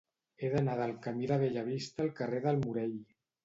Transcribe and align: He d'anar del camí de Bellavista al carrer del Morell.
He 0.39 0.47
d'anar 0.53 0.77
del 0.79 0.93
camí 1.03 1.31
de 1.33 1.39
Bellavista 1.45 2.05
al 2.07 2.13
carrer 2.23 2.43
del 2.51 2.61
Morell. 2.67 3.01